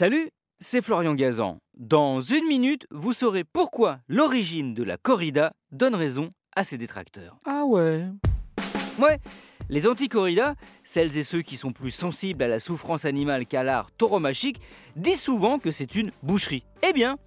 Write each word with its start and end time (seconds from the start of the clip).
Salut, 0.00 0.30
c'est 0.60 0.80
Florian 0.80 1.14
Gazan. 1.14 1.58
Dans 1.76 2.20
une 2.20 2.46
minute, 2.46 2.86
vous 2.90 3.12
saurez 3.12 3.44
pourquoi 3.44 3.98
l'origine 4.08 4.72
de 4.72 4.82
la 4.82 4.96
corrida 4.96 5.52
donne 5.72 5.94
raison 5.94 6.30
à 6.56 6.64
ses 6.64 6.78
détracteurs. 6.78 7.36
Ah 7.44 7.66
ouais 7.66 8.06
Ouais, 8.98 9.18
les 9.68 9.86
anti-corridas, 9.86 10.54
celles 10.84 11.18
et 11.18 11.22
ceux 11.22 11.42
qui 11.42 11.58
sont 11.58 11.74
plus 11.74 11.90
sensibles 11.90 12.42
à 12.42 12.48
la 12.48 12.60
souffrance 12.60 13.04
animale 13.04 13.44
qu'à 13.44 13.62
l'art 13.62 13.90
tauromachique, 13.92 14.62
disent 14.96 15.20
souvent 15.20 15.58
que 15.58 15.70
c'est 15.70 15.94
une 15.94 16.12
boucherie. 16.22 16.64
Eh 16.82 16.94
bien, 16.94 17.18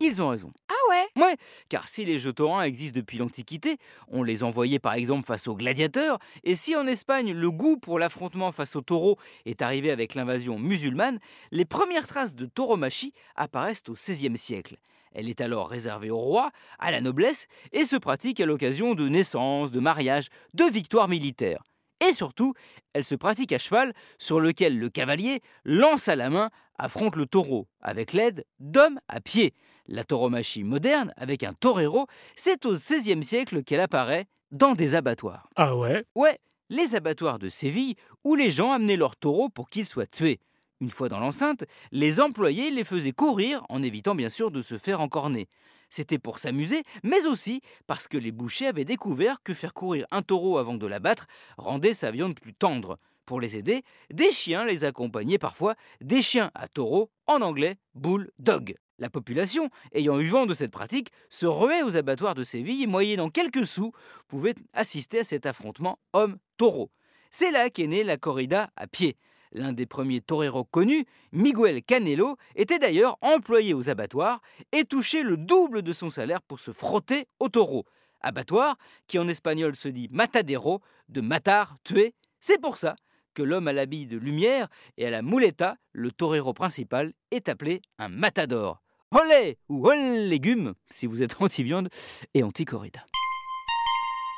ils 0.00 0.22
ont 0.22 0.30
raison. 0.30 0.50
Ouais 0.90 1.22
Ouais, 1.22 1.36
car 1.68 1.88
si 1.88 2.04
les 2.04 2.18
jeux 2.18 2.32
taurins 2.32 2.62
existent 2.62 2.98
depuis 2.98 3.18
l'Antiquité, 3.18 3.78
on 4.08 4.22
les 4.22 4.42
envoyait 4.42 4.78
par 4.78 4.94
exemple 4.94 5.24
face 5.26 5.48
aux 5.48 5.54
gladiateurs, 5.54 6.18
et 6.42 6.54
si 6.54 6.76
en 6.76 6.86
Espagne 6.86 7.32
le 7.32 7.50
goût 7.50 7.76
pour 7.76 7.98
l'affrontement 7.98 8.52
face 8.52 8.76
aux 8.76 8.80
taureaux 8.80 9.18
est 9.46 9.62
arrivé 9.62 9.90
avec 9.90 10.14
l'invasion 10.14 10.58
musulmane, 10.58 11.18
les 11.50 11.64
premières 11.64 12.06
traces 12.06 12.34
de 12.34 12.46
tauromachie 12.46 13.12
apparaissent 13.36 13.84
au 13.88 13.94
XVIe 13.94 14.36
siècle. 14.36 14.76
Elle 15.14 15.28
est 15.28 15.40
alors 15.40 15.68
réservée 15.68 16.10
au 16.10 16.18
roi, 16.18 16.50
à 16.78 16.90
la 16.90 17.00
noblesse, 17.00 17.46
et 17.72 17.84
se 17.84 17.96
pratique 17.96 18.40
à 18.40 18.46
l'occasion 18.46 18.94
de 18.94 19.08
naissances, 19.08 19.70
de 19.70 19.80
mariages, 19.80 20.28
de 20.54 20.64
victoires 20.64 21.08
militaires. 21.08 21.62
Et 22.00 22.12
surtout, 22.12 22.54
elle 22.92 23.04
se 23.04 23.14
pratique 23.14 23.52
à 23.52 23.58
cheval, 23.58 23.92
sur 24.18 24.40
lequel 24.40 24.78
le 24.78 24.88
cavalier, 24.88 25.40
lance 25.64 26.08
à 26.08 26.16
la 26.16 26.30
main, 26.30 26.50
affronte 26.78 27.16
le 27.16 27.26
taureau, 27.26 27.68
avec 27.80 28.12
l'aide 28.12 28.44
d'hommes 28.58 29.00
à 29.08 29.20
pied. 29.20 29.54
La 29.86 30.04
tauromachie 30.04 30.64
moderne, 30.64 31.12
avec 31.16 31.42
un 31.42 31.52
torero, 31.52 32.06
c'est 32.36 32.66
au 32.66 32.74
XVIe 32.74 33.22
siècle 33.22 33.62
qu'elle 33.62 33.80
apparaît 33.80 34.26
dans 34.50 34.74
des 34.74 34.94
abattoirs. 34.94 35.50
Ah 35.56 35.76
ouais? 35.76 36.04
Ouais, 36.14 36.38
les 36.70 36.94
abattoirs 36.94 37.38
de 37.38 37.48
Séville, 37.48 37.96
où 38.24 38.34
les 38.34 38.50
gens 38.50 38.72
amenaient 38.72 38.96
leurs 38.96 39.16
taureaux 39.16 39.48
pour 39.48 39.68
qu'ils 39.68 39.86
soient 39.86 40.06
tués. 40.06 40.40
Une 40.84 40.90
fois 40.90 41.08
dans 41.08 41.18
l'enceinte, 41.18 41.64
les 41.92 42.20
employés 42.20 42.70
les 42.70 42.84
faisaient 42.84 43.12
courir, 43.12 43.64
en 43.70 43.82
évitant 43.82 44.14
bien 44.14 44.28
sûr 44.28 44.50
de 44.50 44.60
se 44.60 44.76
faire 44.76 45.00
encorner. 45.00 45.48
C'était 45.88 46.18
pour 46.18 46.38
s'amuser, 46.38 46.82
mais 47.02 47.24
aussi 47.24 47.62
parce 47.86 48.06
que 48.06 48.18
les 48.18 48.32
bouchers 48.32 48.66
avaient 48.66 48.84
découvert 48.84 49.42
que 49.42 49.54
faire 49.54 49.72
courir 49.72 50.06
un 50.10 50.20
taureau 50.20 50.58
avant 50.58 50.74
de 50.74 50.86
l'abattre 50.86 51.26
rendait 51.56 51.94
sa 51.94 52.10
viande 52.10 52.38
plus 52.38 52.52
tendre. 52.52 52.98
Pour 53.24 53.40
les 53.40 53.56
aider, 53.56 53.82
des 54.12 54.30
chiens 54.30 54.66
les 54.66 54.84
accompagnaient 54.84 55.38
parfois, 55.38 55.74
des 56.02 56.20
chiens 56.20 56.50
à 56.54 56.68
taureau, 56.68 57.10
en 57.26 57.40
anglais 57.40 57.78
bulldog. 57.94 58.74
La 58.98 59.08
population, 59.08 59.70
ayant 59.94 60.20
eu 60.20 60.26
vent 60.26 60.44
de 60.44 60.52
cette 60.52 60.70
pratique, 60.70 61.12
se 61.30 61.46
ruait 61.46 61.82
aux 61.82 61.96
abattoirs 61.96 62.34
de 62.34 62.44
Séville 62.44 62.82
et 62.82 62.86
moyennant 62.86 63.30
quelques 63.30 63.64
sous, 63.64 63.92
pouvait 64.28 64.54
assister 64.74 65.20
à 65.20 65.24
cet 65.24 65.46
affrontement 65.46 65.98
homme-taureau. 66.12 66.90
C'est 67.30 67.52
là 67.52 67.70
qu'est 67.70 67.86
née 67.86 68.04
la 68.04 68.18
corrida 68.18 68.68
à 68.76 68.86
pied. 68.86 69.16
L'un 69.54 69.72
des 69.72 69.86
premiers 69.86 70.20
toreros 70.20 70.64
connus, 70.64 71.06
Miguel 71.30 71.82
Canelo, 71.84 72.36
était 72.56 72.80
d'ailleurs 72.80 73.16
employé 73.20 73.72
aux 73.72 73.88
abattoirs 73.88 74.40
et 74.72 74.84
touchait 74.84 75.22
le 75.22 75.36
double 75.36 75.82
de 75.82 75.92
son 75.92 76.10
salaire 76.10 76.42
pour 76.42 76.58
se 76.58 76.72
frotter 76.72 77.28
au 77.38 77.48
taureau. 77.48 77.84
Abattoir, 78.20 78.76
qui 79.06 79.18
en 79.18 79.28
espagnol 79.28 79.76
se 79.76 79.88
dit 79.88 80.08
matadero, 80.10 80.80
de 81.08 81.20
matar, 81.20 81.76
tuer. 81.84 82.14
C'est 82.40 82.60
pour 82.60 82.78
ça 82.78 82.96
que 83.34 83.42
l'homme 83.42 83.68
à 83.68 83.72
l'habit 83.72 84.06
de 84.06 84.16
lumière 84.16 84.68
et 84.96 85.06
à 85.06 85.10
la 85.10 85.22
muleta, 85.22 85.76
le 85.92 86.10
torero 86.10 86.52
principal, 86.52 87.12
est 87.30 87.48
appelé 87.48 87.80
un 87.98 88.08
matador. 88.08 88.82
Olé 89.12 89.58
ou 89.68 89.86
olé 89.86 90.26
légumes, 90.26 90.74
si 90.90 91.06
vous 91.06 91.22
êtes 91.22 91.36
anti-viande 91.40 91.88
et 92.32 92.42
anti-corrida. 92.42 93.04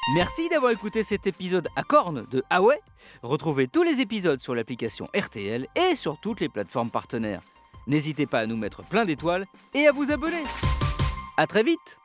Merci 0.09 0.49
d'avoir 0.49 0.71
écouté 0.71 1.03
cet 1.03 1.27
épisode 1.27 1.67
à 1.75 1.83
cornes 1.83 2.27
de 2.31 2.45
Ah 2.49 2.61
Retrouvez 3.25 3.67
tous 3.67 3.83
les 3.83 4.01
épisodes 4.01 4.39
sur 4.39 4.55
l'application 4.55 5.09
RTL 5.17 5.67
et 5.75 5.97
sur 5.97 6.21
toutes 6.21 6.39
les 6.39 6.49
plateformes 6.49 6.91
partenaires. 6.91 7.43
N'hésitez 7.89 8.27
pas 8.27 8.39
à 8.39 8.47
nous 8.47 8.57
mettre 8.57 8.85
plein 8.85 9.05
d'étoiles 9.05 9.47
et 9.75 9.89
à 9.89 9.91
vous 9.91 10.13
abonner. 10.13 10.45
A 11.37 11.49
très 11.49 11.65
vite 11.65 11.99